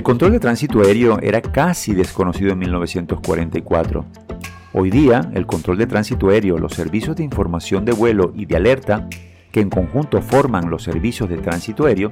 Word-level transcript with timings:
El 0.00 0.04
control 0.04 0.32
de 0.32 0.40
tránsito 0.40 0.80
aéreo 0.80 1.18
era 1.20 1.42
casi 1.42 1.92
desconocido 1.92 2.52
en 2.52 2.58
1944. 2.60 4.06
Hoy 4.72 4.88
día, 4.88 5.30
el 5.34 5.44
control 5.44 5.76
de 5.76 5.86
tránsito 5.86 6.30
aéreo, 6.30 6.56
los 6.56 6.72
servicios 6.72 7.16
de 7.16 7.22
información 7.22 7.84
de 7.84 7.92
vuelo 7.92 8.32
y 8.34 8.46
de 8.46 8.56
alerta, 8.56 9.10
que 9.52 9.60
en 9.60 9.68
conjunto 9.68 10.22
forman 10.22 10.70
los 10.70 10.84
servicios 10.84 11.28
de 11.28 11.36
tránsito 11.36 11.84
aéreo, 11.84 12.08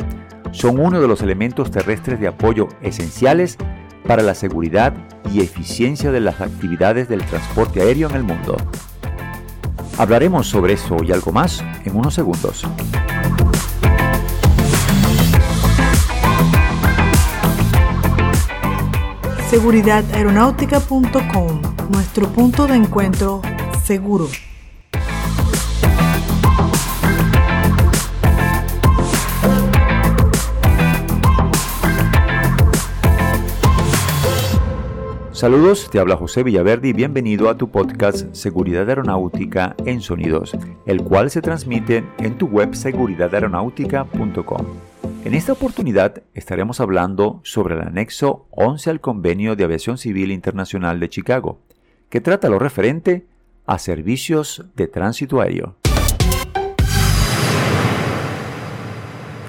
son 0.51 0.79
uno 0.79 1.01
de 1.01 1.09
los 1.09 1.23
elementos 1.23 1.71
terrestres 1.71 2.21
de 2.21 2.29
apoyo 2.29 2.69
esenciales 2.83 3.57
para 4.07 4.23
la 4.23 4.35
seguridad 4.35 4.93
y 5.33 5.41
eficiencia 5.41 6.13
de 6.13 6.21
las 6.21 6.43
actividades 6.43 7.09
del 7.09 7.25
transporte 7.25 7.81
aéreo 7.81 8.11
en 8.11 8.17
el 8.17 8.23
mundo. 8.23 8.59
Hablaremos 9.97 10.47
sobre 10.47 10.75
eso 10.75 10.99
y 11.03 11.11
algo 11.11 11.33
más 11.33 11.65
en 11.87 11.97
unos 11.97 12.13
segundos. 12.13 12.67
Seguridadaeronáutica.com, 19.51 21.63
nuestro 21.91 22.29
punto 22.29 22.67
de 22.67 22.77
encuentro 22.77 23.41
seguro. 23.83 24.29
Saludos, 35.33 35.89
te 35.91 35.99
habla 35.99 36.17
José 36.17 36.43
Villaverde 36.43 36.89
y 36.89 36.93
bienvenido 36.93 37.49
a 37.49 37.57
tu 37.57 37.71
podcast 37.71 38.35
Seguridad 38.35 38.87
Aeronáutica 38.87 39.75
en 39.87 40.03
Sonidos, 40.03 40.55
el 40.85 41.03
cual 41.03 41.31
se 41.31 41.41
transmite 41.41 42.05
en 42.19 42.37
tu 42.37 42.49
web 42.49 42.75
seguridadaeronáutica.com. 42.75 44.88
En 45.29 45.35
esta 45.35 45.53
oportunidad 45.53 46.23
estaremos 46.33 46.81
hablando 46.81 47.43
sobre 47.45 47.75
el 47.75 47.83
anexo 47.83 48.47
11 48.53 48.89
al 48.89 49.01
Convenio 49.03 49.57
de 49.57 49.65
Aviación 49.65 49.99
Civil 49.99 50.33
Internacional 50.33 51.01
de 51.01 51.11
Chicago, 51.11 51.61
que 52.09 52.23
trata 52.23 52.49
lo 52.49 52.59
referente 52.59 53.27
a 53.67 53.79
servicios 53.79 54.65
de 54.75 54.89
tránsito 54.89 55.43
aéreo. 55.43 55.77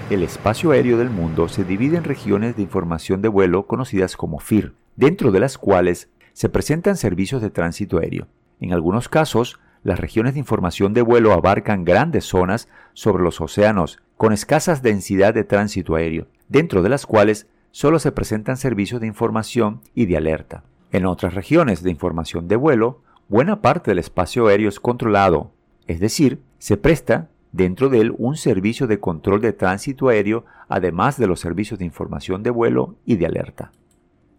El 0.09 0.21
espacio 0.23 0.71
aéreo 0.71 0.97
del 0.97 1.11
mundo 1.11 1.47
se 1.47 1.63
divide 1.63 1.95
en 1.95 2.03
regiones 2.03 2.58
de 2.58 2.64
información 2.64 3.21
de 3.21 3.30
vuelo 3.30 3.66
conocidas 3.66 4.17
como 4.17 4.39
FIR, 4.39 4.73
dentro 4.97 5.31
de 5.31 5.39
las 5.39 5.58
cuales 5.58 6.09
se 6.33 6.49
presentan 6.49 6.97
servicios 6.97 7.41
de 7.41 7.52
tránsito 7.52 7.99
aéreo. 7.99 8.27
En 8.59 8.73
algunos 8.73 9.08
casos, 9.08 9.61
las 9.83 9.99
regiones 9.99 10.33
de 10.33 10.39
información 10.39 10.94
de 10.94 11.02
vuelo 11.02 11.33
abarcan 11.33 11.85
grandes 11.85 12.25
zonas 12.25 12.67
sobre 12.94 13.23
los 13.23 13.39
océanos 13.41 13.99
con 14.17 14.33
escasas 14.33 14.81
densidad 14.81 15.33
de 15.33 15.44
tránsito 15.44 15.95
aéreo, 15.95 16.27
dentro 16.47 16.81
de 16.81 16.89
las 16.89 17.05
cuales 17.05 17.47
solo 17.71 17.99
se 17.99 18.11
presentan 18.11 18.58
servicios 18.58 18.99
de 18.99 19.08
información 19.08 19.81
y 19.94 20.05
de 20.05 20.17
alerta. 20.17 20.63
En 20.91 21.05
otras 21.05 21.33
regiones 21.33 21.83
de 21.83 21.91
información 21.91 22.47
de 22.47 22.55
vuelo, 22.55 23.02
buena 23.27 23.61
parte 23.61 23.91
del 23.91 23.99
espacio 23.99 24.47
aéreo 24.47 24.69
es 24.69 24.80
controlado, 24.80 25.52
es 25.88 25.99
decir, 25.99 26.41
se 26.58 26.77
presta 26.77 27.30
dentro 27.52 27.89
de 27.89 28.02
él 28.02 28.14
un 28.17 28.36
servicio 28.38 28.88
de 28.88 28.99
control 28.99 29.41
de 29.41 29.53
tránsito 29.53 30.09
aéreo, 30.09 30.45
además 30.67 31.17
de 31.17 31.27
los 31.27 31.39
servicios 31.39 31.80
de 31.80 31.86
información 31.86 32.43
de 32.43 32.49
vuelo 32.49 32.95
y 33.05 33.16
de 33.16 33.25
alerta. 33.25 33.71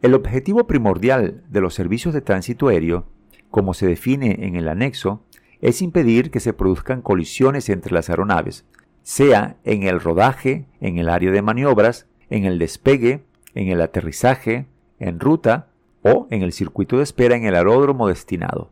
El 0.03 0.15
objetivo 0.15 0.67
primordial 0.67 1.43
de 1.49 1.61
los 1.61 1.75
servicios 1.75 2.15
de 2.15 2.21
tránsito 2.21 2.69
aéreo, 2.69 3.07
como 3.51 3.75
se 3.75 3.87
define 3.87 4.47
en 4.47 4.57
el 4.57 4.69
anexo, 4.69 5.23
es 5.61 5.83
impedir 5.83 6.31
que 6.31 6.41
se 6.41 6.53
produzcan 6.53 7.03
colisiones 7.03 7.69
entre 7.69 7.93
las 7.93 8.09
aeronaves, 8.09 8.65
sea 9.03 9.57
en 9.65 9.83
el 9.83 10.01
rodaje, 10.01 10.67
en 10.81 10.99
el 10.99 11.09
área 11.09 11.31
de 11.31 11.43
maniobras, 11.43 12.07
en 12.31 12.45
el 12.45 12.59
despegue, 12.59 13.25
en 13.55 13.69
el 13.69 13.81
aterrizaje, 13.81 14.67
en 14.99 15.21
ruta 15.21 15.69
o 16.03 16.27
en 16.31 16.43
el 16.43 16.53
circuito 16.53 16.97
de 16.97 17.03
espera 17.03 17.37
en 17.37 17.45
el 17.45 17.55
aeródromo 17.55 18.09
destinado. 18.09 18.71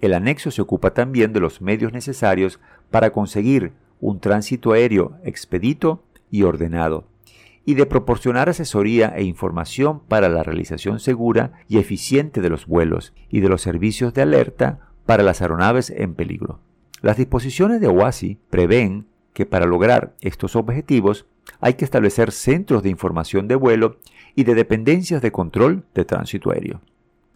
El 0.00 0.14
anexo 0.14 0.50
se 0.50 0.62
ocupa 0.62 0.92
también 0.92 1.32
de 1.32 1.40
los 1.40 1.60
medios 1.60 1.92
necesarios 1.92 2.60
para 2.90 3.10
conseguir 3.10 3.72
un 4.00 4.20
tránsito 4.20 4.72
aéreo 4.72 5.16
expedito 5.24 6.04
y 6.30 6.42
ordenado, 6.42 7.06
y 7.64 7.74
de 7.74 7.86
proporcionar 7.86 8.48
asesoría 8.48 9.12
e 9.16 9.24
información 9.24 10.00
para 10.00 10.28
la 10.28 10.42
realización 10.42 11.00
segura 11.00 11.52
y 11.68 11.78
eficiente 11.78 12.40
de 12.40 12.50
los 12.50 12.66
vuelos 12.66 13.14
y 13.28 13.40
de 13.40 13.48
los 13.48 13.62
servicios 13.62 14.12
de 14.14 14.22
alerta 14.22 14.80
para 15.06 15.22
las 15.22 15.42
aeronaves 15.42 15.90
en 15.90 16.14
peligro. 16.14 16.60
Las 17.00 17.16
disposiciones 17.16 17.80
de 17.80 17.88
OASI 17.88 18.38
prevén 18.50 19.06
que 19.32 19.46
para 19.46 19.66
lograr 19.66 20.14
estos 20.20 20.56
objetivos 20.56 21.26
hay 21.60 21.74
que 21.74 21.84
establecer 21.84 22.32
centros 22.32 22.82
de 22.82 22.90
información 22.90 23.48
de 23.48 23.56
vuelo 23.56 23.98
y 24.34 24.44
de 24.44 24.54
dependencias 24.54 25.22
de 25.22 25.32
control 25.32 25.84
de 25.94 26.04
tránsito 26.04 26.50
aéreo. 26.50 26.80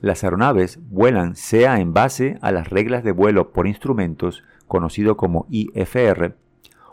Las 0.01 0.23
aeronaves 0.23 0.79
vuelan 0.91 1.35
sea 1.35 1.81
en 1.81 1.93
base 1.93 2.39
a 2.41 2.53
las 2.53 2.71
reglas 2.71 3.03
de 3.03 3.13
vuelo 3.13 3.53
por 3.53 3.67
instrumentos, 3.67 4.45
conocido 4.67 5.17
como 5.17 5.47
IFR, 5.51 6.35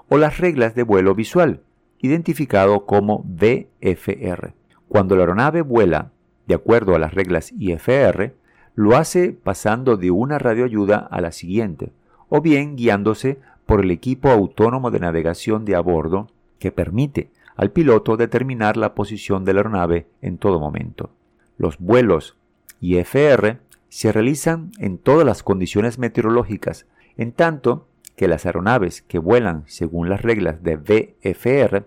o 0.10 0.18
las 0.18 0.40
reglas 0.40 0.76
de 0.76 0.84
vuelo 0.84 1.14
visual, 1.14 1.62
identificado 2.00 2.86
como 2.86 3.24
VFR. 3.24 4.54
Cuando 4.88 5.16
la 5.16 5.24
aeronave 5.24 5.62
vuela 5.62 6.12
de 6.48 6.56
acuerdo 6.56 6.96
a 6.96 7.00
las 7.00 7.14
reglas 7.14 7.52
IFR, 7.58 8.34
lo 8.76 8.96
hace 8.96 9.32
pasando 9.32 9.98
de 9.98 10.12
una 10.12 10.38
radioayuda 10.38 10.98
a 10.98 11.22
la 11.22 11.32
siguiente, 11.32 11.92
o 12.30 12.42
bien 12.42 12.76
guiándose 12.76 13.40
por 13.66 13.82
el 13.82 13.92
equipo 13.92 14.30
autónomo 14.30 14.92
de 14.92 15.00
navegación 15.00 15.66
de 15.66 15.76
a 15.76 15.80
bordo 15.80 16.28
que 16.60 16.72
permite 16.72 17.32
al 17.56 17.72
piloto 17.72 18.18
determinar 18.18 18.78
la 18.78 18.94
posición 18.94 19.46
de 19.46 19.54
la 19.54 19.60
aeronave 19.60 20.08
en 20.22 20.38
todo 20.38 20.60
momento. 20.60 21.10
Los 21.58 21.80
vuelos 21.80 22.38
IFR 22.82 23.60
se 23.88 24.12
realizan 24.12 24.72
en 24.78 24.98
todas 24.98 25.26
las 25.26 25.42
condiciones 25.42 25.98
meteorológicas, 25.98 26.86
en 27.18 27.32
tanto 27.32 27.88
que 28.16 28.28
las 28.28 28.46
aeronaves 28.46 29.02
que 29.02 29.20
vuelan 29.20 29.64
según 29.68 30.10
las 30.10 30.22
reglas 30.22 30.64
de 30.64 30.78
VFR 30.78 31.86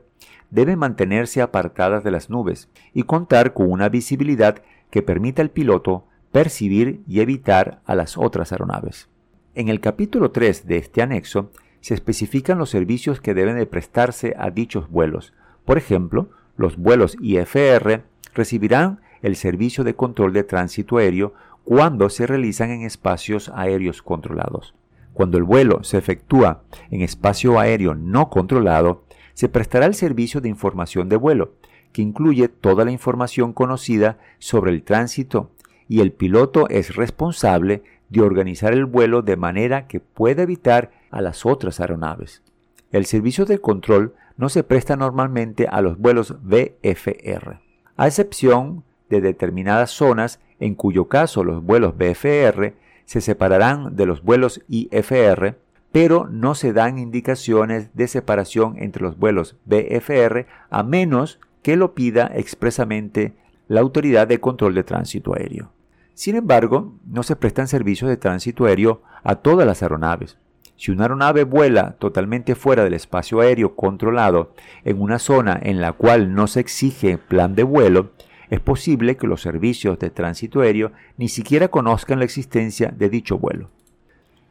deben 0.50 0.78
mantenerse 0.78 1.43
apartadas 1.43 2.05
de 2.05 2.11
las 2.11 2.31
nubes 2.31 2.69
y 2.94 3.03
contar 3.03 3.53
con 3.53 3.71
una 3.71 3.89
visibilidad 3.89 4.62
que 4.91 5.03
permita 5.03 5.43
al 5.43 5.50
piloto 5.50 6.06
percibir 6.33 7.03
y 7.06 7.21
evitar 7.21 7.81
a 7.84 7.94
las 7.94 8.17
otras 8.17 8.53
aeronaves. 8.53 9.09
En 9.55 9.69
el 9.69 9.81
capítulo 9.81 10.31
3 10.31 10.67
de 10.67 10.77
este 10.77 11.03
anexo 11.03 11.50
se 11.81 11.94
especifican 11.94 12.59
los 12.59 12.71
servicios 12.71 13.21
que 13.21 13.34
deben 13.34 13.56
de 13.56 13.67
prestarse 13.67 14.34
a 14.38 14.50
dichos 14.50 14.91
vuelos. 14.91 15.33
Por 15.65 15.78
ejemplo, 15.78 16.31
los 16.56 16.77
vuelos 16.77 17.17
IFR 17.21 18.03
recibirán 18.34 19.00
el 19.22 19.37
servicio 19.37 19.84
de 19.84 19.94
control 19.94 20.33
de 20.33 20.44
tránsito 20.44 20.99
aéreo 20.99 21.34
cuando 21.65 22.09
se 22.09 22.27
realizan 22.27 22.71
en 22.71 22.83
espacios 22.83 23.50
aéreos 23.55 24.03
controlados. 24.03 24.75
Cuando 25.19 25.37
el 25.37 25.43
vuelo 25.43 25.83
se 25.83 25.99
efectúa 25.99 26.62
en 26.93 27.01
espacio 27.01 27.59
aéreo 27.59 27.97
no 27.97 28.31
controlado, 28.31 29.03
se 29.34 29.49
prestará 29.49 29.87
el 29.87 29.97
servicio 29.97 30.41
de 30.41 30.49
información 30.49 31.09
de 31.09 31.17
vuelo, 31.17 31.55
que 31.91 32.03
incluye 32.03 32.47
toda 32.47 32.84
la 32.84 32.93
información 32.93 33.53
conocida 33.53 34.19
sobre 34.39 34.71
el 34.71 34.84
tránsito 34.84 35.51
y 35.89 36.03
el 36.03 36.12
piloto 36.12 36.69
es 36.69 36.95
responsable 36.95 37.83
de 38.11 38.21
organizar 38.21 38.73
el 38.73 38.84
vuelo 38.84 39.23
de 39.23 39.37
manera 39.37 39.89
que 39.89 39.99
pueda 39.99 40.45
evitar 40.45 40.93
a 41.11 41.21
las 41.21 41.45
otras 41.45 41.81
aeronaves. 41.81 42.45
El 42.93 43.05
servicio 43.05 43.45
de 43.45 43.59
control 43.59 44.15
no 44.37 44.49
se 44.49 44.62
presta 44.62 44.95
normalmente 44.95 45.67
a 45.67 45.81
los 45.81 45.99
vuelos 45.99 46.37
VFR, 46.45 47.59
a 47.97 48.06
excepción 48.06 48.85
de 49.11 49.21
determinadas 49.21 49.91
zonas 49.91 50.39
en 50.61 50.77
cuyo 50.77 51.09
caso 51.09 51.43
los 51.43 51.61
vuelos 51.61 51.95
VFR 51.97 52.77
se 53.09 53.23
separarán 53.23 53.97
de 53.97 54.05
los 54.05 54.23
vuelos 54.23 54.63
IFR, 54.69 55.56
pero 55.93 56.29
no 56.31 56.55
se 56.55 56.75
dan 56.75 56.99
indicaciones 56.99 57.88
de 57.94 58.06
separación 58.06 58.75
entre 58.77 59.03
los 59.03 59.19
vuelos 59.19 59.56
VFR 59.65 60.44
a 60.69 60.82
menos 60.82 61.41
que 61.62 61.77
lo 61.77 61.94
pida 61.94 62.31
expresamente 62.35 63.32
la 63.67 63.81
Autoridad 63.81 64.29
de 64.29 64.41
Control 64.41 64.75
de 64.75 64.85
Tránsito 64.85 65.35
Aéreo. 65.35 65.73
Sin 66.12 66.37
embargo, 66.37 66.99
no 67.06 67.23
se 67.23 67.35
prestan 67.35 67.67
servicios 67.67 68.11
de 68.11 68.19
tránsito 68.19 68.67
aéreo 68.67 69.00
a 69.23 69.37
todas 69.37 69.67
las 69.67 69.82
aeronaves. 69.82 70.37
Si 70.77 70.91
una 70.91 71.05
aeronave 71.05 71.44
vuela 71.44 71.93
totalmente 71.99 72.55
fuera 72.56 72.85
del 72.85 72.93
espacio 72.93 73.41
aéreo 73.41 73.75
controlado 73.75 74.53
en 74.85 75.00
una 75.00 75.19
zona 75.19 75.59
en 75.62 75.81
la 75.81 75.93
cual 75.93 76.35
no 76.35 76.47
se 76.47 76.61
exige 76.61 77.17
plan 77.17 77.55
de 77.55 77.62
vuelo, 77.62 78.11
es 78.50 78.61
posible 78.61 79.17
que 79.17 79.27
los 79.27 79.43
servicios 79.43 79.99
de 79.99 80.11
tránsito 80.11 80.61
aéreo 80.61 80.93
ni 81.17 81.29
siquiera 81.29 81.69
conozcan 81.69 82.19
la 82.19 82.25
existencia 82.25 82.93
de 82.97 83.09
dicho 83.09 83.39
vuelo. 83.39 83.71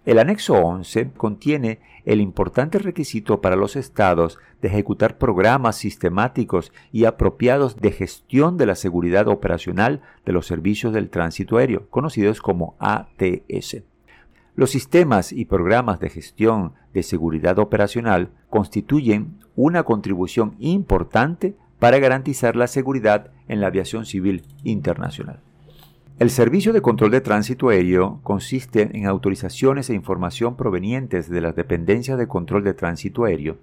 El 0.05 0.19
anexo 0.19 0.53
11 0.53 1.11
contiene 1.17 1.79
el 2.05 2.21
importante 2.21 2.79
requisito 2.79 3.41
para 3.41 3.57
los 3.57 3.75
estados 3.75 4.39
de 4.61 4.69
ejecutar 4.69 5.17
programas 5.17 5.75
sistemáticos 5.75 6.71
y 6.93 7.03
apropiados 7.03 7.75
de 7.75 7.91
gestión 7.91 8.55
de 8.55 8.67
la 8.67 8.75
seguridad 8.75 9.27
operacional 9.27 10.01
de 10.25 10.31
los 10.31 10.47
servicios 10.47 10.93
del 10.93 11.09
tránsito 11.09 11.57
aéreo, 11.57 11.89
conocidos 11.89 12.39
como 12.39 12.75
ATS. 12.79 13.83
Los 14.55 14.69
sistemas 14.69 15.33
y 15.33 15.43
programas 15.43 15.99
de 15.99 16.09
gestión 16.09 16.73
de 16.93 17.03
seguridad 17.03 17.59
operacional 17.59 18.29
constituyen 18.49 19.39
una 19.57 19.83
contribución 19.83 20.55
importante 20.59 21.57
para 21.79 21.99
garantizar 21.99 22.55
la 22.55 22.67
seguridad 22.67 23.31
en 23.47 23.61
la 23.61 23.67
aviación 23.67 24.05
civil 24.05 24.43
internacional. 24.63 25.39
El 26.19 26.31
Servicio 26.31 26.73
de 26.73 26.81
Control 26.81 27.11
de 27.11 27.21
Tránsito 27.21 27.69
Aéreo 27.69 28.19
consiste 28.23 28.89
en 28.97 29.05
autorizaciones 29.05 29.89
e 29.89 29.93
información 29.93 30.57
provenientes 30.57 31.29
de 31.29 31.41
las 31.41 31.55
dependencias 31.55 32.17
de 32.17 32.27
control 32.27 32.63
de 32.63 32.73
tránsito 32.73 33.25
aéreo 33.25 33.57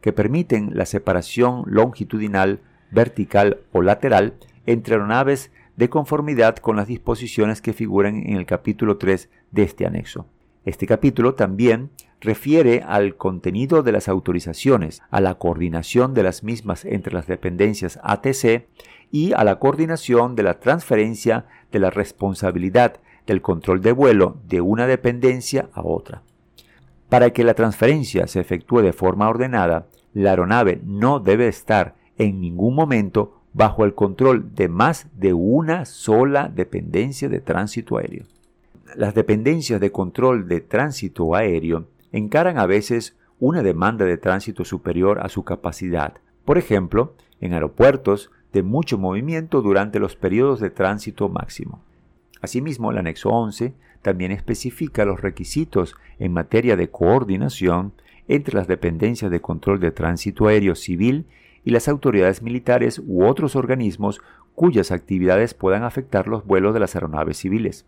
que 0.00 0.14
permiten 0.14 0.70
la 0.72 0.86
separación 0.86 1.64
longitudinal, 1.66 2.60
vertical 2.90 3.58
o 3.72 3.82
lateral 3.82 4.34
entre 4.64 4.94
aeronaves 4.94 5.50
de 5.76 5.90
conformidad 5.90 6.56
con 6.56 6.76
las 6.76 6.86
disposiciones 6.86 7.60
que 7.60 7.74
figuran 7.74 8.16
en 8.16 8.36
el 8.36 8.46
capítulo 8.46 8.96
3 8.96 9.28
de 9.50 9.62
este 9.62 9.84
anexo. 9.84 10.26
Este 10.64 10.86
capítulo 10.86 11.34
también 11.34 11.90
refiere 12.20 12.82
al 12.86 13.16
contenido 13.16 13.82
de 13.82 13.92
las 13.92 14.08
autorizaciones, 14.08 15.02
a 15.10 15.20
la 15.20 15.34
coordinación 15.34 16.14
de 16.14 16.22
las 16.22 16.42
mismas 16.42 16.84
entre 16.84 17.14
las 17.14 17.26
dependencias 17.26 17.98
ATC 18.02 18.66
y 19.10 19.32
a 19.32 19.44
la 19.44 19.58
coordinación 19.58 20.34
de 20.34 20.42
la 20.42 20.60
transferencia 20.60 21.46
de 21.72 21.78
la 21.78 21.90
responsabilidad 21.90 23.00
del 23.26 23.42
control 23.42 23.80
de 23.82 23.92
vuelo 23.92 24.38
de 24.48 24.60
una 24.60 24.86
dependencia 24.86 25.68
a 25.72 25.82
otra. 25.82 26.22
Para 27.08 27.30
que 27.30 27.44
la 27.44 27.54
transferencia 27.54 28.26
se 28.26 28.40
efectúe 28.40 28.80
de 28.80 28.92
forma 28.92 29.28
ordenada, 29.28 29.86
la 30.12 30.30
aeronave 30.30 30.80
no 30.84 31.20
debe 31.20 31.48
estar 31.48 31.94
en 32.16 32.40
ningún 32.40 32.74
momento 32.74 33.40
bajo 33.52 33.84
el 33.84 33.94
control 33.94 34.54
de 34.54 34.68
más 34.68 35.06
de 35.14 35.32
una 35.32 35.84
sola 35.84 36.50
dependencia 36.54 37.28
de 37.28 37.40
tránsito 37.40 37.98
aéreo. 37.98 38.24
Las 38.94 39.14
dependencias 39.14 39.80
de 39.80 39.92
control 39.92 40.48
de 40.48 40.60
tránsito 40.60 41.34
aéreo 41.34 41.86
encaran 42.12 42.58
a 42.58 42.66
veces 42.66 43.16
una 43.38 43.62
demanda 43.62 44.04
de 44.04 44.16
tránsito 44.16 44.64
superior 44.64 45.20
a 45.20 45.28
su 45.28 45.44
capacidad, 45.44 46.14
por 46.44 46.58
ejemplo, 46.58 47.14
en 47.40 47.52
aeropuertos 47.52 48.30
de 48.52 48.62
mucho 48.62 48.98
movimiento 48.98 49.62
durante 49.62 49.98
los 49.98 50.16
periodos 50.16 50.60
de 50.60 50.70
tránsito 50.70 51.28
máximo. 51.28 51.82
Asimismo, 52.40 52.90
el 52.90 52.98
anexo 52.98 53.30
11 53.30 53.74
también 54.02 54.32
especifica 54.32 55.04
los 55.04 55.20
requisitos 55.20 55.96
en 56.18 56.32
materia 56.32 56.76
de 56.76 56.90
coordinación 56.90 57.92
entre 58.28 58.54
las 58.54 58.68
dependencias 58.68 59.30
de 59.30 59.40
control 59.40 59.80
de 59.80 59.90
tránsito 59.90 60.46
aéreo 60.46 60.74
civil 60.74 61.26
y 61.64 61.70
las 61.70 61.88
autoridades 61.88 62.42
militares 62.42 63.00
u 63.04 63.24
otros 63.24 63.56
organismos 63.56 64.20
cuyas 64.54 64.90
actividades 64.90 65.54
puedan 65.54 65.82
afectar 65.82 66.28
los 66.28 66.44
vuelos 66.46 66.74
de 66.74 66.80
las 66.80 66.94
aeronaves 66.94 67.38
civiles. 67.38 67.86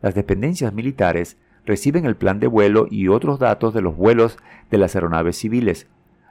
Las 0.00 0.14
dependencias 0.14 0.72
militares 0.72 1.36
reciben 1.64 2.04
el 2.04 2.16
plan 2.16 2.40
de 2.40 2.46
vuelo 2.46 2.86
y 2.90 3.08
otros 3.08 3.38
datos 3.38 3.74
de 3.74 3.82
los 3.82 3.96
vuelos 3.96 4.36
de 4.70 4.78
las 4.78 4.94
aeronaves 4.94 5.36
civiles, 5.36 5.86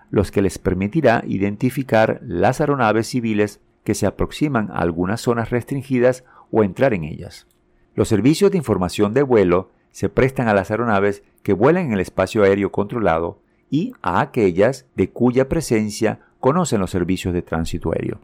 los 0.09 0.31
que 0.31 0.41
les 0.41 0.59
permitirá 0.59 1.23
identificar 1.25 2.19
las 2.21 2.59
aeronaves 2.59 3.07
civiles 3.07 3.61
que 3.83 3.95
se 3.95 4.05
aproximan 4.05 4.69
a 4.71 4.79
algunas 4.79 5.21
zonas 5.21 5.49
restringidas 5.49 6.23
o 6.51 6.63
entrar 6.63 6.93
en 6.93 7.03
ellas. 7.03 7.47
Los 7.95 8.09
servicios 8.09 8.51
de 8.51 8.57
información 8.57 9.13
de 9.13 9.23
vuelo 9.23 9.71
se 9.91 10.09
prestan 10.09 10.47
a 10.47 10.53
las 10.53 10.71
aeronaves 10.71 11.23
que 11.43 11.53
vuelan 11.53 11.87
en 11.87 11.93
el 11.93 11.99
espacio 11.99 12.43
aéreo 12.43 12.71
controlado 12.71 13.39
y 13.69 13.93
a 14.01 14.21
aquellas 14.21 14.85
de 14.95 15.09
cuya 15.09 15.49
presencia 15.49 16.19
conocen 16.39 16.81
los 16.81 16.91
servicios 16.91 17.33
de 17.33 17.41
tránsito 17.41 17.91
aéreo. 17.93 18.19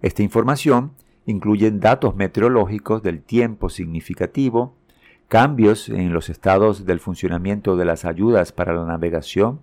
Esta 0.00 0.22
información 0.22 0.92
incluye 1.26 1.70
datos 1.70 2.16
meteorológicos 2.16 3.02
del 3.02 3.22
tiempo 3.22 3.68
significativo, 3.68 4.76
cambios 5.32 5.88
en 5.88 6.12
los 6.12 6.28
estados 6.28 6.84
del 6.84 7.00
funcionamiento 7.00 7.78
de 7.78 7.86
las 7.86 8.04
ayudas 8.04 8.52
para 8.52 8.74
la 8.74 8.84
navegación 8.84 9.62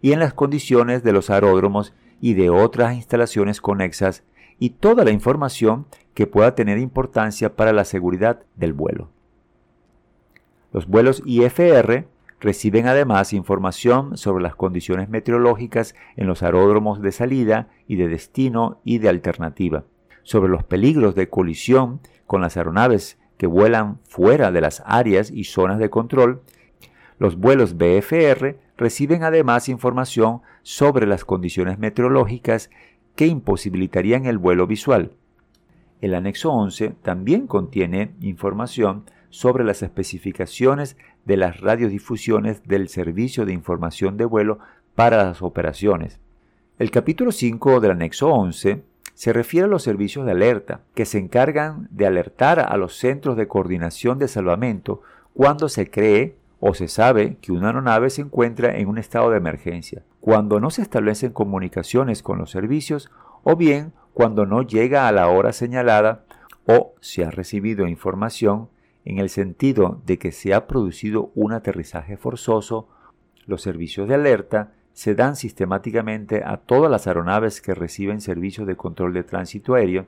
y 0.00 0.12
en 0.12 0.18
las 0.18 0.32
condiciones 0.32 1.02
de 1.02 1.12
los 1.12 1.28
aeródromos 1.28 1.92
y 2.22 2.32
de 2.32 2.48
otras 2.48 2.94
instalaciones 2.94 3.60
conexas 3.60 4.22
y 4.58 4.70
toda 4.70 5.04
la 5.04 5.10
información 5.10 5.84
que 6.14 6.26
pueda 6.26 6.54
tener 6.54 6.78
importancia 6.78 7.54
para 7.54 7.74
la 7.74 7.84
seguridad 7.84 8.40
del 8.56 8.72
vuelo. 8.72 9.10
Los 10.72 10.86
vuelos 10.86 11.22
IFR 11.26 12.08
reciben 12.40 12.86
además 12.86 13.34
información 13.34 14.16
sobre 14.16 14.42
las 14.42 14.54
condiciones 14.54 15.10
meteorológicas 15.10 15.94
en 16.16 16.28
los 16.28 16.42
aeródromos 16.42 17.02
de 17.02 17.12
salida 17.12 17.68
y 17.86 17.96
de 17.96 18.08
destino 18.08 18.80
y 18.84 19.00
de 19.00 19.10
alternativa, 19.10 19.84
sobre 20.22 20.48
los 20.48 20.64
peligros 20.64 21.14
de 21.14 21.28
colisión 21.28 22.00
con 22.26 22.40
las 22.40 22.56
aeronaves 22.56 23.19
que 23.40 23.46
vuelan 23.46 23.98
fuera 24.06 24.52
de 24.52 24.60
las 24.60 24.82
áreas 24.84 25.30
y 25.30 25.44
zonas 25.44 25.78
de 25.78 25.88
control, 25.88 26.42
los 27.18 27.36
vuelos 27.36 27.78
BFR 27.78 28.58
reciben 28.76 29.22
además 29.22 29.70
información 29.70 30.42
sobre 30.62 31.06
las 31.06 31.24
condiciones 31.24 31.78
meteorológicas 31.78 32.68
que 33.16 33.26
imposibilitarían 33.26 34.26
el 34.26 34.36
vuelo 34.36 34.66
visual. 34.66 35.12
El 36.02 36.14
anexo 36.14 36.52
11 36.52 36.90
también 37.00 37.46
contiene 37.46 38.14
información 38.20 39.04
sobre 39.30 39.64
las 39.64 39.82
especificaciones 39.82 40.98
de 41.24 41.38
las 41.38 41.60
radiodifusiones 41.62 42.62
del 42.64 42.90
Servicio 42.90 43.46
de 43.46 43.54
Información 43.54 44.18
de 44.18 44.26
Vuelo 44.26 44.58
para 44.94 45.16
las 45.24 45.40
operaciones. 45.40 46.20
El 46.78 46.90
capítulo 46.90 47.32
5 47.32 47.80
del 47.80 47.92
anexo 47.92 48.28
11 48.28 48.82
se 49.20 49.34
refiere 49.34 49.66
a 49.66 49.68
los 49.68 49.82
servicios 49.82 50.24
de 50.24 50.32
alerta, 50.32 50.80
que 50.94 51.04
se 51.04 51.18
encargan 51.18 51.88
de 51.90 52.06
alertar 52.06 52.58
a 52.58 52.74
los 52.78 52.96
centros 52.96 53.36
de 53.36 53.48
coordinación 53.48 54.18
de 54.18 54.28
salvamento 54.28 55.02
cuando 55.34 55.68
se 55.68 55.90
cree 55.90 56.36
o 56.58 56.72
se 56.72 56.88
sabe 56.88 57.36
que 57.42 57.52
una 57.52 57.66
aeronave 57.66 58.08
se 58.08 58.22
encuentra 58.22 58.78
en 58.78 58.88
un 58.88 58.96
estado 58.96 59.30
de 59.30 59.36
emergencia, 59.36 60.04
cuando 60.20 60.58
no 60.58 60.70
se 60.70 60.80
establecen 60.80 61.32
comunicaciones 61.32 62.22
con 62.22 62.38
los 62.38 62.50
servicios 62.50 63.10
o 63.42 63.56
bien 63.56 63.92
cuando 64.14 64.46
no 64.46 64.62
llega 64.62 65.06
a 65.06 65.12
la 65.12 65.28
hora 65.28 65.52
señalada 65.52 66.24
o 66.66 66.94
se 67.02 67.22
ha 67.22 67.30
recibido 67.30 67.86
información 67.86 68.70
en 69.04 69.18
el 69.18 69.28
sentido 69.28 70.00
de 70.06 70.18
que 70.18 70.32
se 70.32 70.54
ha 70.54 70.66
producido 70.66 71.30
un 71.34 71.52
aterrizaje 71.52 72.16
forzoso, 72.16 72.88
los 73.44 73.60
servicios 73.60 74.08
de 74.08 74.14
alerta 74.14 74.72
se 75.00 75.14
dan 75.14 75.34
sistemáticamente 75.34 76.42
a 76.44 76.58
todas 76.58 76.90
las 76.90 77.06
aeronaves 77.06 77.62
que 77.62 77.72
reciben 77.72 78.20
servicios 78.20 78.66
de 78.66 78.76
control 78.76 79.14
de 79.14 79.24
tránsito 79.24 79.72
aéreo 79.72 80.04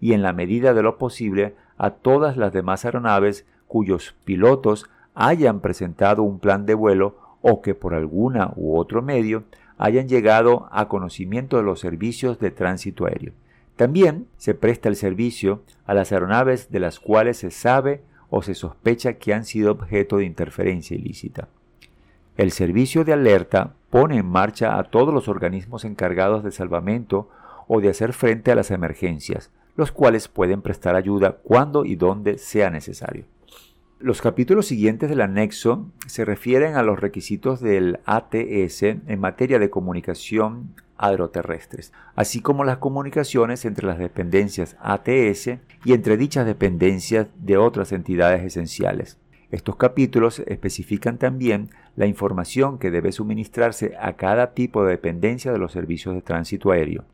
y 0.00 0.12
en 0.12 0.20
la 0.20 0.34
medida 0.34 0.74
de 0.74 0.82
lo 0.82 0.98
posible 0.98 1.54
a 1.78 1.92
todas 1.92 2.36
las 2.36 2.52
demás 2.52 2.84
aeronaves 2.84 3.46
cuyos 3.68 4.14
pilotos 4.26 4.84
hayan 5.14 5.60
presentado 5.60 6.22
un 6.24 6.40
plan 6.40 6.66
de 6.66 6.74
vuelo 6.74 7.16
o 7.40 7.62
que 7.62 7.74
por 7.74 7.94
alguna 7.94 8.52
u 8.54 8.76
otro 8.76 9.00
medio 9.00 9.44
hayan 9.78 10.08
llegado 10.08 10.68
a 10.72 10.88
conocimiento 10.88 11.56
de 11.56 11.62
los 11.62 11.80
servicios 11.80 12.38
de 12.38 12.50
tránsito 12.50 13.06
aéreo. 13.06 13.32
También 13.76 14.26
se 14.36 14.52
presta 14.52 14.90
el 14.90 14.96
servicio 14.96 15.62
a 15.86 15.94
las 15.94 16.12
aeronaves 16.12 16.70
de 16.70 16.80
las 16.80 17.00
cuales 17.00 17.38
se 17.38 17.50
sabe 17.50 18.02
o 18.28 18.42
se 18.42 18.54
sospecha 18.54 19.14
que 19.14 19.32
han 19.32 19.46
sido 19.46 19.72
objeto 19.72 20.18
de 20.18 20.26
interferencia 20.26 20.94
ilícita. 20.94 21.48
El 22.36 22.50
servicio 22.50 23.04
de 23.04 23.12
alerta 23.12 23.74
pone 23.90 24.18
en 24.18 24.26
marcha 24.26 24.76
a 24.76 24.84
todos 24.84 25.14
los 25.14 25.28
organismos 25.28 25.84
encargados 25.84 26.42
de 26.42 26.50
salvamento 26.50 27.28
o 27.68 27.80
de 27.80 27.90
hacer 27.90 28.12
frente 28.12 28.50
a 28.50 28.56
las 28.56 28.72
emergencias, 28.72 29.52
los 29.76 29.92
cuales 29.92 30.26
pueden 30.26 30.60
prestar 30.60 30.96
ayuda 30.96 31.38
cuando 31.44 31.84
y 31.84 31.94
donde 31.94 32.38
sea 32.38 32.70
necesario. 32.70 33.24
Los 34.00 34.20
capítulos 34.20 34.66
siguientes 34.66 35.08
del 35.08 35.20
anexo 35.20 35.86
se 36.06 36.24
refieren 36.24 36.74
a 36.74 36.82
los 36.82 36.98
requisitos 36.98 37.60
del 37.60 38.00
ATS 38.04 38.82
en 38.82 39.20
materia 39.20 39.60
de 39.60 39.70
comunicación 39.70 40.74
aeroterrestres, 40.98 41.92
así 42.16 42.40
como 42.40 42.64
las 42.64 42.78
comunicaciones 42.78 43.64
entre 43.64 43.86
las 43.86 43.98
dependencias 43.98 44.76
ATS 44.80 45.58
y 45.84 45.92
entre 45.92 46.16
dichas 46.16 46.46
dependencias 46.46 47.28
de 47.38 47.56
otras 47.56 47.92
entidades 47.92 48.42
esenciales. 48.42 49.18
Estos 49.54 49.76
capítulos 49.76 50.40
especifican 50.48 51.16
también 51.16 51.70
la 51.94 52.06
información 52.06 52.76
que 52.76 52.90
debe 52.90 53.12
suministrarse 53.12 53.94
a 54.00 54.14
cada 54.14 54.52
tipo 54.52 54.82
de 54.82 54.90
dependencia 54.90 55.52
de 55.52 55.58
los 55.58 55.70
servicios 55.70 56.12
de 56.16 56.22
tránsito 56.22 56.72
aéreo. 56.72 57.04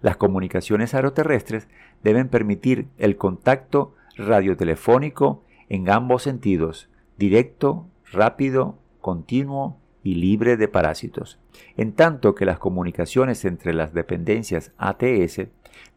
Las 0.00 0.16
comunicaciones 0.16 0.94
aeroterrestres 0.94 1.68
deben 2.02 2.28
permitir 2.30 2.86
el 2.96 3.18
contacto 3.18 3.94
radiotelefónico 4.16 5.44
en 5.68 5.90
ambos 5.90 6.22
sentidos, 6.22 6.88
directo, 7.18 7.86
rápido, 8.10 8.78
continuo 9.02 9.76
y 10.02 10.14
libre 10.14 10.56
de 10.56 10.68
parásitos, 10.68 11.38
en 11.76 11.92
tanto 11.92 12.34
que 12.34 12.46
las 12.46 12.58
comunicaciones 12.58 13.44
entre 13.44 13.74
las 13.74 13.92
dependencias 13.92 14.72
ATS 14.78 15.48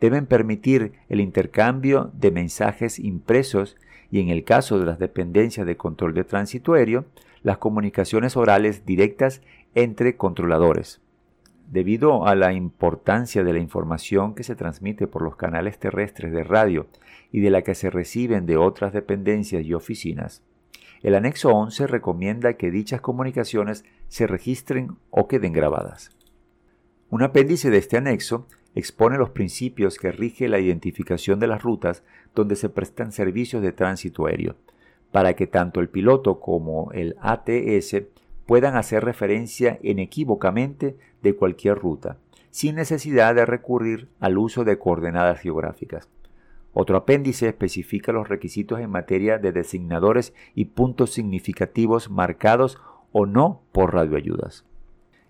deben 0.02 0.26
permitir 0.26 0.92
el 1.08 1.22
intercambio 1.22 2.12
de 2.14 2.32
mensajes 2.32 3.00
impresos 3.00 3.78
y 4.14 4.20
en 4.20 4.30
el 4.30 4.44
caso 4.44 4.78
de 4.78 4.86
las 4.86 5.00
dependencias 5.00 5.66
de 5.66 5.76
control 5.76 6.14
de 6.14 6.24
tránsito 6.24 6.74
aéreo, 6.74 7.06
las 7.42 7.58
comunicaciones 7.58 8.38
orales 8.38 8.86
directas 8.86 9.42
entre 9.74 10.18
controladores. 10.18 11.02
Debido 11.72 12.28
a 12.28 12.36
la 12.36 12.54
importancia 12.54 13.44
de 13.44 13.54
la 13.54 13.58
información 13.58 14.36
que 14.36 14.44
se 14.44 14.56
transmite 14.56 15.08
por 15.08 15.24
los 15.24 15.36
canales 15.36 15.80
terrestres 15.80 16.32
de 16.32 16.44
radio 16.44 16.86
y 17.32 17.40
de 17.40 17.50
la 17.50 17.64
que 17.64 17.74
se 17.74 17.90
reciben 17.90 18.46
de 18.46 18.56
otras 18.56 18.94
dependencias 18.94 19.66
y 19.66 19.74
oficinas, 19.74 20.44
el 21.02 21.16
anexo 21.16 21.50
11 21.50 21.88
recomienda 21.88 22.54
que 22.54 22.70
dichas 22.70 23.02
comunicaciones 23.02 23.84
se 24.10 24.28
registren 24.28 24.96
o 25.10 25.28
queden 25.28 25.54
grabadas. 25.54 26.12
Un 27.10 27.24
apéndice 27.24 27.72
de 27.72 27.80
este 27.80 27.98
anexo 27.98 28.46
expone 28.76 29.18
los 29.18 29.32
principios 29.32 29.98
que 29.98 30.12
rige 30.12 30.48
la 30.48 30.60
identificación 30.60 31.40
de 31.40 31.48
las 31.48 31.64
rutas 31.64 32.04
donde 32.36 32.56
se 32.56 32.70
prestan 32.70 33.12
servicios 33.12 33.62
de 33.62 33.72
tránsito 33.72 34.26
aéreo, 34.26 34.56
para 35.12 35.36
que 35.36 35.48
tanto 35.48 35.80
el 35.80 35.90
piloto 35.90 36.40
como 36.40 36.92
el 36.92 37.16
ATS 37.22 38.04
puedan 38.46 38.76
hacer 38.76 39.06
referencia 39.06 39.80
inequívocamente 39.82 40.98
de 41.22 41.36
cualquier 41.36 41.78
ruta, 41.78 42.18
sin 42.50 42.76
necesidad 42.76 43.36
de 43.36 43.46
recurrir 43.46 44.10
al 44.20 44.38
uso 44.38 44.64
de 44.64 44.78
coordenadas 44.78 45.40
geográficas. 45.40 46.10
Otro 46.74 46.98
apéndice 46.98 47.48
especifica 47.48 48.12
los 48.12 48.30
requisitos 48.30 48.80
en 48.80 48.90
materia 48.90 49.38
de 49.38 49.52
designadores 49.52 50.34
y 50.56 50.66
puntos 50.66 51.12
significativos 51.12 52.10
marcados 52.10 52.80
o 53.12 53.28
no 53.28 53.62
por 53.72 53.94
radioayudas. 53.94 54.66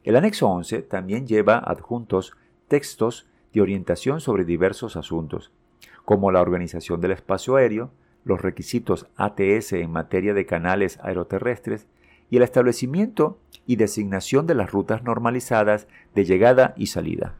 El 0.03 0.15
anexo 0.15 0.48
11 0.48 0.81
también 0.83 1.27
lleva 1.27 1.57
adjuntos 1.57 2.33
textos 2.67 3.27
de 3.53 3.62
orientación 3.62 4.22
sobre 4.22 4.45
diversos 4.45 4.95
asuntos, 4.95 5.51
como 6.05 6.31
la 6.31 6.41
organización 6.41 7.01
del 7.01 7.11
espacio 7.11 7.55
aéreo, 7.55 7.91
los 8.25 8.41
requisitos 8.41 9.07
ATS 9.15 9.73
en 9.73 9.91
materia 9.91 10.33
de 10.33 10.45
canales 10.45 10.99
aeroterrestres 11.01 11.87
y 12.29 12.37
el 12.37 12.43
establecimiento 12.43 13.37
y 13.65 13.75
designación 13.75 14.47
de 14.47 14.55
las 14.55 14.71
rutas 14.71 15.03
normalizadas 15.03 15.87
de 16.15 16.25
llegada 16.25 16.73
y 16.77 16.87
salida. 16.87 17.35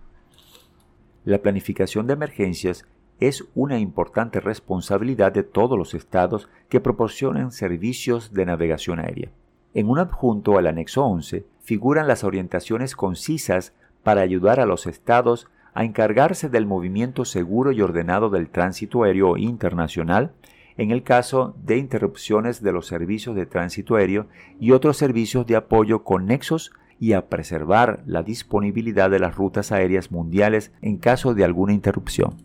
La 1.26 1.40
planificación 1.40 2.06
de 2.06 2.14
emergencias 2.14 2.86
es 3.20 3.46
una 3.56 3.80
importante 3.80 4.40
responsabilidad 4.40 5.32
de 5.32 5.44
todos 5.44 5.78
los 5.78 5.94
estados 5.94 6.50
que 6.68 6.82
proporcionan 6.82 7.52
servicios 7.52 8.34
de 8.34 8.46
navegación 8.46 9.00
aérea. 9.00 9.30
En 9.74 9.90
un 9.90 10.00
adjunto 10.00 10.58
al 10.58 10.68
anexo 10.68 11.06
11 11.06 11.46
figuran 11.62 12.08
las 12.08 12.24
orientaciones 12.24 12.96
concisas 12.96 13.74
para 14.04 14.22
ayudar 14.22 14.60
a 14.60 14.66
los 14.66 14.86
estados 14.86 15.48
a 15.74 15.84
encargarse 15.84 16.50
del 16.50 16.66
movimiento 16.66 17.26
seguro 17.26 17.72
y 17.72 17.82
ordenado 17.82 18.30
del 18.30 18.50
tránsito 18.50 19.04
aéreo 19.04 19.38
internacional 19.38 20.34
en 20.78 20.92
el 20.92 21.04
caso 21.04 21.56
de 21.64 21.78
interrupciones 21.78 22.62
de 22.62 22.72
los 22.72 22.88
servicios 22.88 23.36
de 23.36 23.46
tránsito 23.46 23.96
aéreo 23.96 24.28
y 24.60 24.72
otros 24.72 24.98
servicios 24.98 25.46
de 25.46 25.56
apoyo 25.56 26.04
conexos 26.04 26.72
y 27.00 27.14
a 27.14 27.28
preservar 27.28 28.02
la 28.06 28.24
disponibilidad 28.24 29.10
de 29.10 29.20
las 29.20 29.36
rutas 29.36 29.72
aéreas 29.72 30.12
mundiales 30.12 30.72
en 30.82 30.98
caso 30.98 31.34
de 31.34 31.44
alguna 31.44 31.74
interrupción. 31.74 32.38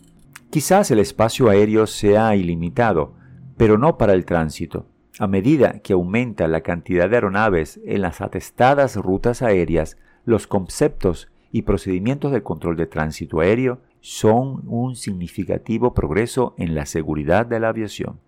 Quizás 0.51 0.91
el 0.91 0.99
espacio 0.99 1.49
aéreo 1.49 1.87
sea 1.87 2.35
ilimitado, 2.35 3.15
pero 3.57 3.79
no 3.79 3.99
para 3.99 4.15
el 4.15 4.25
tránsito. 4.25 4.87
A 5.19 5.27
medida 5.27 5.81
que 5.81 5.93
aumenta 5.93 6.49
la 6.49 6.63
cantidad 6.63 7.09
de 7.09 7.17
aeronaves 7.17 7.81
en 7.85 8.03
las 8.03 8.21
atestadas 8.21 8.97
rutas 8.97 9.43
aéreas, 9.43 9.99
los 10.25 10.47
conceptos 10.47 11.29
y 11.53 11.63
procedimientos 11.63 12.33
de 12.33 12.43
control 12.43 12.77
de 12.77 12.87
tránsito 12.87 13.41
aéreo 13.41 13.81
son 14.01 14.63
un 14.67 14.97
significativo 14.97 15.95
progreso 15.95 16.55
en 16.59 16.75
la 16.75 16.87
seguridad 16.87 17.47
de 17.47 17.61
la 17.61 17.69
aviación. 17.69 18.19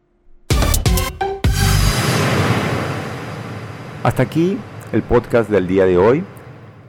Hasta 4.03 4.23
aquí 4.23 4.57
el 4.93 5.03
podcast 5.03 5.51
del 5.51 5.67
día 5.67 5.85
de 5.85 5.99
hoy. 5.99 6.25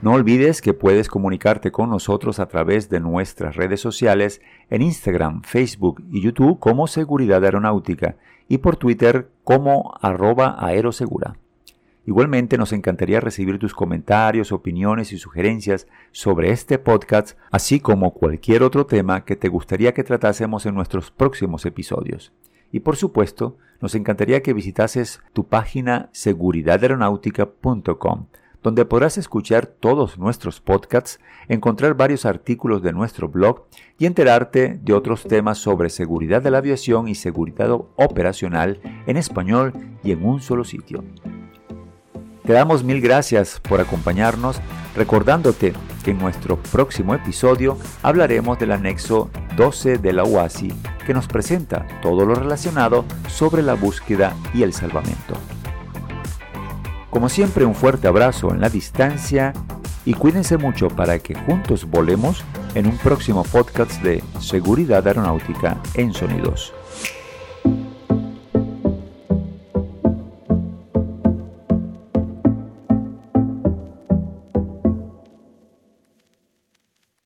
No 0.01 0.13
olvides 0.13 0.61
que 0.61 0.73
puedes 0.73 1.09
comunicarte 1.09 1.71
con 1.71 1.89
nosotros 1.89 2.39
a 2.39 2.47
través 2.47 2.89
de 2.89 2.99
nuestras 2.99 3.55
redes 3.55 3.79
sociales 3.79 4.41
en 4.69 4.81
Instagram, 4.81 5.43
Facebook 5.43 6.01
y 6.09 6.21
YouTube 6.21 6.57
como 6.57 6.87
Seguridad 6.87 7.43
Aeronáutica 7.43 8.15
y 8.47 8.57
por 8.57 8.77
Twitter 8.77 9.29
como 9.43 9.93
arroba 10.01 10.55
aerosegura. 10.57 11.35
Igualmente 12.11 12.57
nos 12.57 12.73
encantaría 12.73 13.21
recibir 13.21 13.57
tus 13.57 13.73
comentarios, 13.73 14.51
opiniones 14.51 15.13
y 15.13 15.17
sugerencias 15.17 15.87
sobre 16.11 16.51
este 16.51 16.77
podcast, 16.77 17.37
así 17.51 17.79
como 17.79 18.13
cualquier 18.13 18.63
otro 18.63 18.85
tema 18.85 19.23
que 19.23 19.37
te 19.37 19.47
gustaría 19.47 19.93
que 19.93 20.03
tratásemos 20.03 20.65
en 20.65 20.75
nuestros 20.75 21.09
próximos 21.09 21.65
episodios. 21.65 22.33
Y 22.69 22.81
por 22.81 22.97
supuesto, 22.97 23.55
nos 23.79 23.95
encantaría 23.95 24.43
que 24.43 24.51
visitases 24.51 25.21
tu 25.31 25.47
página 25.47 26.09
seguridaderonáutica.com 26.11 28.25
donde 28.61 28.83
podrás 28.83 29.17
escuchar 29.17 29.67
todos 29.67 30.19
nuestros 30.19 30.59
podcasts, 30.59 31.21
encontrar 31.47 31.95
varios 31.95 32.25
artículos 32.25 32.83
de 32.83 32.91
nuestro 32.91 33.29
blog 33.29 33.67
y 33.97 34.05
enterarte 34.05 34.81
de 34.83 34.93
otros 34.93 35.23
temas 35.23 35.59
sobre 35.59 35.89
seguridad 35.89 36.41
de 36.41 36.51
la 36.51 36.57
aviación 36.57 37.07
y 37.07 37.15
seguridad 37.15 37.71
operacional 37.71 38.81
en 39.07 39.15
español 39.15 39.71
y 40.03 40.11
en 40.11 40.25
un 40.25 40.41
solo 40.41 40.65
sitio. 40.65 41.05
Te 42.51 42.55
damos 42.55 42.83
mil 42.83 42.99
gracias 42.99 43.61
por 43.61 43.79
acompañarnos, 43.79 44.59
recordándote 44.93 45.71
que 46.03 46.11
en 46.11 46.17
nuestro 46.17 46.57
próximo 46.57 47.15
episodio 47.15 47.77
hablaremos 48.03 48.59
del 48.59 48.73
anexo 48.73 49.29
12 49.55 49.99
de 49.99 50.11
la 50.11 50.25
OASI 50.25 50.73
que 51.05 51.13
nos 51.13 51.27
presenta 51.27 51.87
todo 52.01 52.25
lo 52.25 52.35
relacionado 52.35 53.05
sobre 53.29 53.61
la 53.61 53.75
búsqueda 53.75 54.35
y 54.53 54.63
el 54.63 54.73
salvamento. 54.73 55.35
Como 57.09 57.29
siempre, 57.29 57.63
un 57.63 57.73
fuerte 57.73 58.09
abrazo 58.09 58.51
en 58.51 58.59
la 58.59 58.67
distancia 58.67 59.53
y 60.03 60.13
cuídense 60.13 60.57
mucho 60.57 60.89
para 60.89 61.19
que 61.19 61.35
juntos 61.35 61.89
volemos 61.89 62.43
en 62.75 62.85
un 62.85 62.97
próximo 62.97 63.43
podcast 63.43 64.01
de 64.01 64.21
Seguridad 64.41 65.07
Aeronáutica 65.07 65.77
en 65.93 66.13
Sonidos. 66.13 66.73